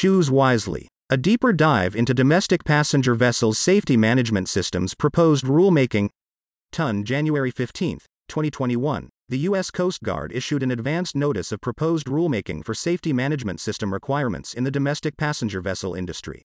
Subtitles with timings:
[0.00, 0.86] Choose wisely.
[1.10, 6.10] A deeper dive into domestic passenger vessels safety management systems proposed rulemaking.
[6.70, 9.08] Ton, January 15, 2021.
[9.28, 9.72] The U.S.
[9.72, 14.62] Coast Guard issued an advanced notice of proposed rulemaking for safety management system requirements in
[14.62, 16.42] the domestic passenger vessel industry.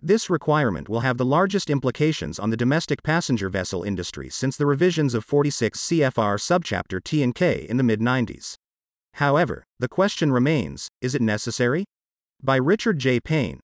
[0.00, 4.66] This requirement will have the largest implications on the domestic passenger vessel industry since the
[4.66, 8.54] revisions of 46 CFR subchapter T and K in the mid 90s.
[9.14, 11.84] However, the question remains is it necessary?
[12.40, 13.18] By Richard J.
[13.18, 13.58] Payne.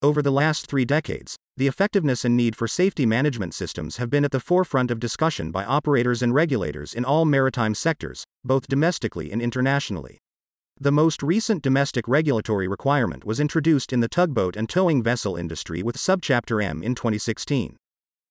[0.00, 4.24] Over the last three decades, the effectiveness and need for safety management systems have been
[4.24, 9.30] at the forefront of discussion by operators and regulators in all maritime sectors, both domestically
[9.30, 10.16] and internationally.
[10.80, 15.82] The most recent domestic regulatory requirement was introduced in the tugboat and towing vessel industry
[15.82, 17.76] with Subchapter M in 2016.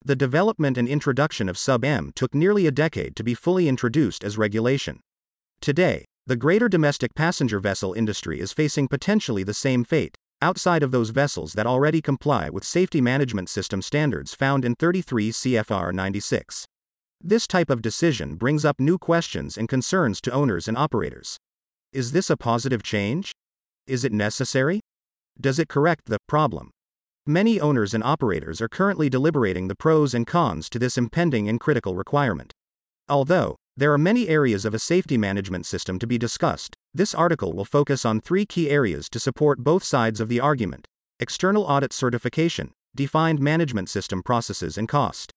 [0.04, 4.24] The development and introduction of Sub M took nearly a decade to be fully introduced
[4.24, 5.02] as regulation.
[5.62, 10.90] Today, the greater domestic passenger vessel industry is facing potentially the same fate, outside of
[10.90, 16.66] those vessels that already comply with safety management system standards found in 33 CFR 96.
[17.22, 21.38] This type of decision brings up new questions and concerns to owners and operators.
[21.94, 23.32] Is this a positive change?
[23.86, 24.82] Is it necessary?
[25.40, 26.72] Does it correct the problem?
[27.28, 31.60] Many owners and operators are currently deliberating the pros and cons to this impending and
[31.60, 32.52] critical requirement.
[33.08, 37.52] Although, there are many areas of a safety management system to be discussed, this article
[37.52, 40.88] will focus on three key areas to support both sides of the argument
[41.20, 45.32] external audit certification, defined management system processes, and cost.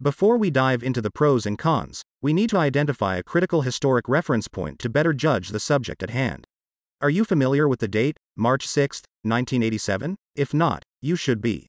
[0.00, 4.08] Before we dive into the pros and cons, we need to identify a critical historic
[4.08, 6.46] reference point to better judge the subject at hand.
[7.00, 10.16] Are you familiar with the date, March 6, 1987?
[10.34, 11.66] If not, you should be.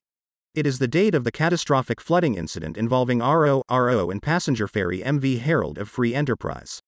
[0.57, 5.01] It is the date of the catastrophic flooding incident involving RO, RO and passenger ferry
[5.01, 6.81] MV Herald of Free Enterprise.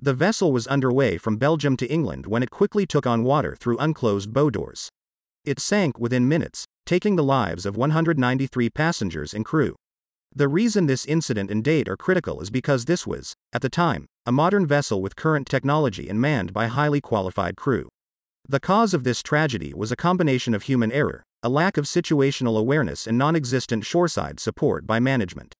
[0.00, 3.76] The vessel was underway from Belgium to England when it quickly took on water through
[3.76, 4.88] unclosed bow doors.
[5.44, 9.76] It sank within minutes, taking the lives of 193 passengers and crew.
[10.34, 14.06] The reason this incident and date are critical is because this was, at the time,
[14.24, 17.90] a modern vessel with current technology and manned by highly qualified crew.
[18.48, 22.58] The cause of this tragedy was a combination of human error, a lack of situational
[22.58, 25.54] awareness, and non existent shoreside support by management.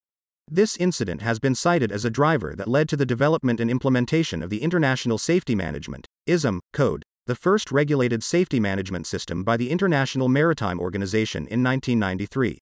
[0.51, 4.43] This incident has been cited as a driver that led to the development and implementation
[4.43, 9.71] of the International Safety Management ISM Code, the first regulated safety management system by the
[9.71, 12.59] International Maritime Organization in 1993.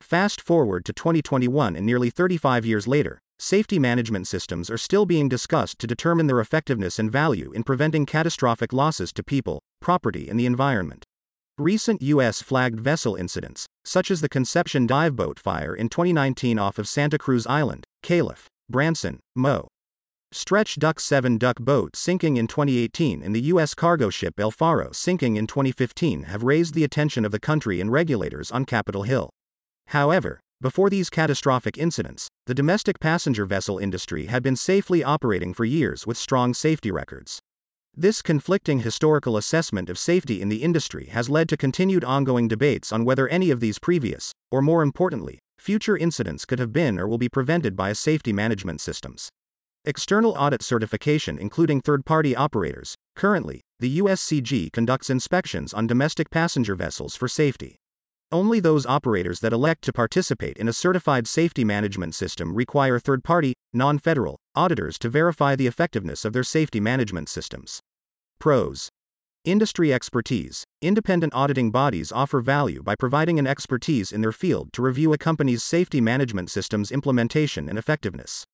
[0.00, 5.28] Fast forward to 2021 and nearly 35 years later, safety management systems are still being
[5.28, 10.40] discussed to determine their effectiveness and value in preventing catastrophic losses to people, property, and
[10.40, 11.04] the environment.
[11.58, 12.42] Recent U.S.
[12.42, 17.16] flagged vessel incidents, such as the Conception dive boat fire in 2019 off of Santa
[17.16, 19.66] Cruz Island, Calif., Branson, Mo.
[20.32, 23.72] Stretch Duck 7 Duck boat sinking in 2018 and the U.S.
[23.72, 27.90] cargo ship El Faro sinking in 2015 have raised the attention of the country and
[27.90, 29.30] regulators on Capitol Hill.
[29.86, 35.64] However, before these catastrophic incidents, the domestic passenger vessel industry had been safely operating for
[35.64, 37.40] years with strong safety records.
[37.98, 42.92] This conflicting historical assessment of safety in the industry has led to continued ongoing debates
[42.92, 47.08] on whether any of these previous, or more importantly, future incidents could have been or
[47.08, 49.30] will be prevented by a safety management systems.
[49.86, 56.74] External audit certification, including third party operators, currently, the USCG conducts inspections on domestic passenger
[56.74, 57.76] vessels for safety.
[58.32, 63.22] Only those operators that elect to participate in a certified safety management system require third
[63.22, 67.80] party, non federal, auditors to verify the effectiveness of their safety management systems.
[68.40, 68.88] Pros
[69.44, 70.64] Industry expertise.
[70.82, 75.18] Independent auditing bodies offer value by providing an expertise in their field to review a
[75.18, 78.44] company's safety management system's implementation and effectiveness.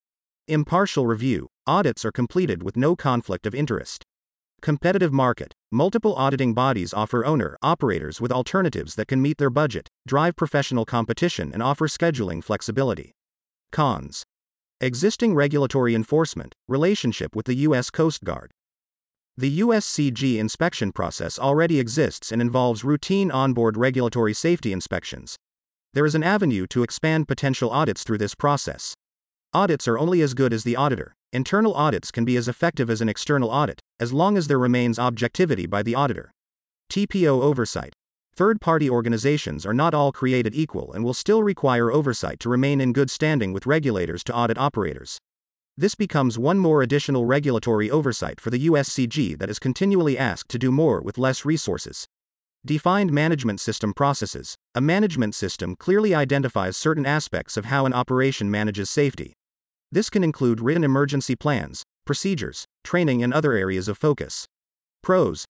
[0.47, 1.47] Impartial review.
[1.65, 4.03] Audits are completed with no conflict of interest.
[4.63, 5.53] Competitive market.
[5.73, 10.85] Multiple auditing bodies offer owner operators with alternatives that can meet their budget, drive professional
[10.85, 13.11] competition, and offer scheduling flexibility.
[13.73, 14.23] Cons.
[14.79, 17.89] Existing regulatory enforcement, relationship with the U.S.
[17.89, 18.51] Coast Guard.
[19.35, 25.35] The USCG inspection process already exists and involves routine onboard regulatory safety inspections.
[25.93, 28.93] There is an avenue to expand potential audits through this process.
[29.53, 31.15] Audits are only as good as the auditor.
[31.33, 34.99] Internal audits can be as effective as an external audit, as long as there remains
[34.99, 36.31] objectivity by the auditor.
[36.91, 37.93] TPO oversight.
[38.35, 42.79] Third party organizations are not all created equal and will still require oversight to remain
[42.79, 45.17] in good standing with regulators to audit operators.
[45.75, 50.59] This becomes one more additional regulatory oversight for the USCG that is continually asked to
[50.59, 52.05] do more with less resources.
[52.63, 54.55] Defined management system processes.
[54.75, 59.33] A management system clearly identifies certain aspects of how an operation manages safety.
[59.93, 64.47] This can include written emergency plans, procedures, training, and other areas of focus.
[65.03, 65.45] Pros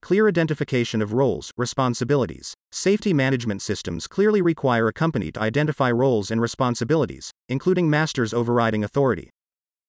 [0.00, 2.54] clear identification of roles, responsibilities.
[2.72, 8.82] Safety management systems clearly require a company to identify roles and responsibilities, including master's overriding
[8.82, 9.28] authority.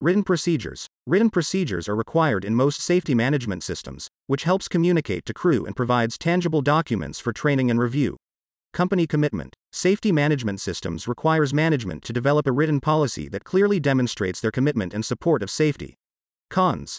[0.02, 0.86] Written procedures.
[1.06, 5.74] Written procedures are required in most safety management systems, which helps communicate to crew and
[5.74, 8.18] provides tangible documents for training and review.
[8.74, 9.54] Company commitment.
[9.70, 14.92] Safety management systems requires management to develop a written policy that clearly demonstrates their commitment
[14.92, 15.94] and support of safety.
[16.50, 16.98] Cons.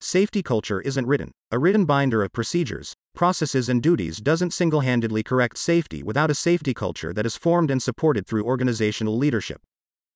[0.00, 1.32] Safety culture isn't written.
[1.50, 6.36] A written binder of procedures, processes, and duties doesn't single handedly correct safety without a
[6.36, 9.60] safety culture that is formed and supported through organizational leadership.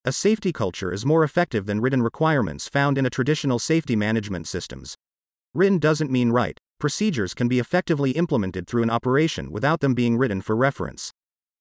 [0.05, 4.47] A safety culture is more effective than written requirements found in a traditional safety management
[4.47, 4.95] systems.
[5.53, 6.61] Written doesn't mean right.
[6.83, 11.13] Procedures can be effectively implemented through an operation without them being written for reference.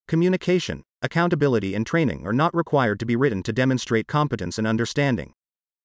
[0.07, 5.33] Communication, accountability, and training are not required to be written to demonstrate competence and understanding.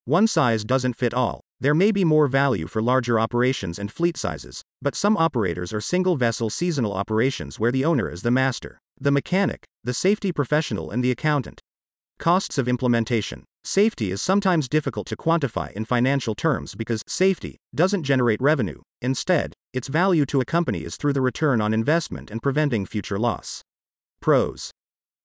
[0.07, 1.43] One size doesn't fit all.
[1.61, 5.83] There may be more value for larger operations and fleet sizes, but some operators are
[5.83, 10.91] single vessel seasonal operations where the owner is the master, the mechanic, the safety professional,
[10.91, 11.61] and the accountant.
[12.19, 13.45] Costs of implementation.
[13.67, 18.81] Safety is sometimes difficult to quantify in financial terms because safety doesn't generate revenue.
[19.03, 23.19] Instead, its value to a company is through the return on investment and preventing future
[23.19, 23.63] loss.
[24.21, 24.71] Pros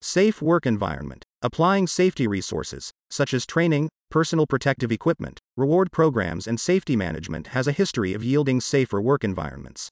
[0.01, 1.23] Safe work environment.
[1.43, 7.67] Applying safety resources, such as training, personal protective equipment, reward programs, and safety management, has
[7.67, 9.89] a history of yielding safer work environments.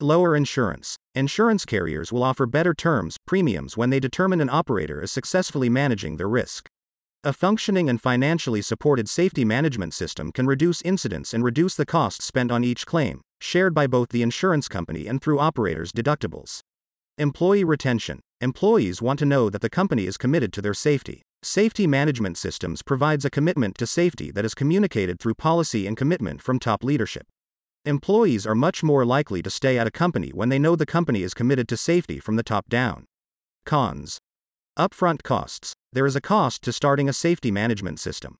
[0.00, 0.96] Lower insurance.
[1.14, 6.18] Insurance carriers will offer better terms, premiums, when they determine an operator is successfully managing
[6.18, 6.68] their risk.
[7.26, 12.24] A functioning and financially supported safety management system can reduce incidents and reduce the costs
[12.24, 16.60] spent on each claim, shared by both the insurance company and through operators' deductibles.
[17.18, 18.20] Employee retention.
[18.40, 21.22] Employees want to know that the company is committed to their safety.
[21.42, 26.40] Safety management systems provides a commitment to safety that is communicated through policy and commitment
[26.40, 27.26] from top leadership.
[27.84, 31.24] Employees are much more likely to stay at a company when they know the company
[31.24, 33.04] is committed to safety from the top down.
[33.64, 34.20] Cons.
[34.78, 35.72] Upfront costs.
[35.96, 38.36] There is a cost to starting a safety management system.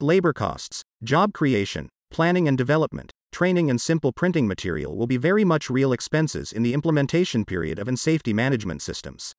[0.00, 5.44] Labor costs, job creation, planning and development, training, and simple printing material will be very
[5.44, 9.34] much real expenses in the implementation period of an safety management systems.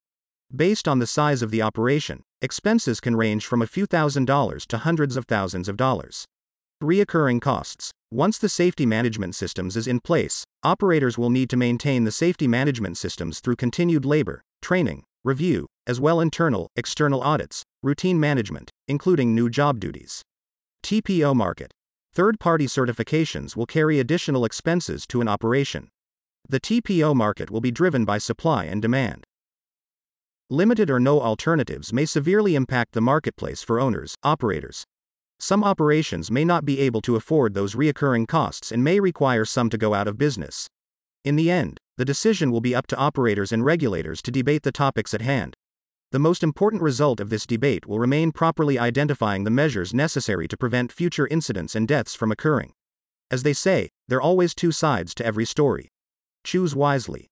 [0.56, 4.68] Based on the size of the operation, expenses can range from a few thousand dollars
[4.68, 6.26] to hundreds of thousands of dollars.
[6.84, 7.90] Reoccurring costs.
[8.12, 12.48] Once the safety management systems is in place, operators will need to maintain the safety
[12.48, 19.34] management systems through continued labor, training, review, as well internal, external audits, routine management, including
[19.34, 20.22] new job duties.
[20.84, 21.74] TPO market.
[22.14, 25.90] Third party certifications will carry additional expenses to an operation.
[26.48, 29.24] The TPO market will be driven by supply and demand.
[30.50, 34.86] Limited or no alternatives may severely impact the marketplace for owners, operators.
[35.40, 39.72] Some operations may not be able to afford those reoccurring costs and may require some
[39.72, 40.68] to go out of business.
[41.26, 44.72] In the end, the decision will be up to operators and regulators to debate the
[44.72, 45.56] topics at hand.
[46.12, 50.56] The most important result of this debate will remain properly identifying the measures necessary to
[50.56, 52.74] prevent future incidents and deaths from occurring.
[53.32, 55.90] As they say, there are always two sides to every story.
[56.44, 57.26] Choose wisely.